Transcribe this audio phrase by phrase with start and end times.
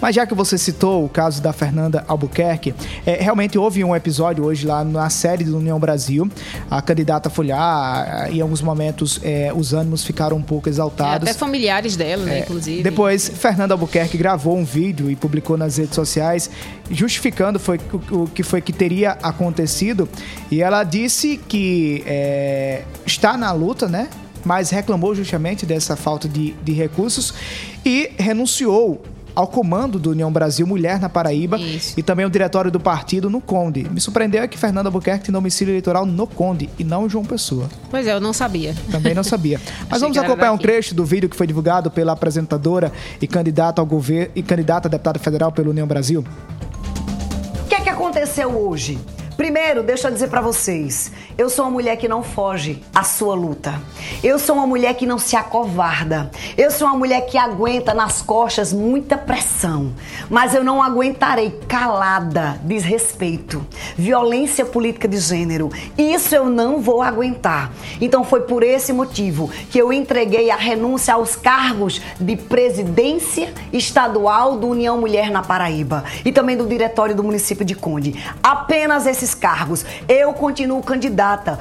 [0.00, 4.44] Mas já que você citou o caso da Fernanda Albuquerque, é, realmente houve um episódio
[4.44, 6.30] hoje lá na série do União Brasil.
[6.70, 11.26] A candidata foi lá, em alguns momentos é, os ânimos ficaram um pouco exaltados.
[11.26, 12.82] É, até familiares dela, né, é, inclusive.
[12.82, 16.50] Depois, Fernanda Albuquerque gravou um vídeo e publicou nas redes sociais,
[16.90, 17.80] justificando foi,
[18.10, 20.08] o, o que foi que teria acontecido.
[20.50, 24.08] E ela disse que é, está na luta, né?
[24.44, 27.34] Mas reclamou justamente dessa falta de, de recursos
[27.84, 29.02] e renunciou
[29.38, 31.94] ao comando do União Brasil Mulher na Paraíba Isso.
[31.96, 33.88] e também o diretório do partido no Conde.
[33.88, 37.68] Me surpreendeu é que Fernanda Buquerque tem domicílio eleitoral no Conde e não João Pessoa.
[37.88, 38.74] Pois é, eu não sabia.
[38.90, 39.60] Também não sabia.
[39.88, 42.90] Mas vamos acompanhar um trecho do vídeo que foi divulgado pela apresentadora
[43.22, 46.24] e candidata ao governo e candidata a deputada federal pelo União Brasil.
[47.64, 48.98] O que é que aconteceu hoje?
[49.38, 53.36] Primeiro, deixa eu dizer para vocês, eu sou uma mulher que não foge à sua
[53.36, 53.80] luta.
[54.20, 56.28] Eu sou uma mulher que não se acovarda.
[56.56, 59.92] Eu sou uma mulher que aguenta nas costas muita pressão,
[60.28, 63.64] mas eu não aguentarei calada desrespeito,
[63.96, 65.70] violência política de gênero.
[65.96, 67.70] Isso eu não vou aguentar.
[68.00, 74.56] Então foi por esse motivo que eu entreguei a renúncia aos cargos de presidência estadual
[74.56, 78.16] do União Mulher na Paraíba e também do diretório do município de Conde.
[78.42, 79.84] Apenas esses cargos.
[80.08, 81.58] Eu continuo candidata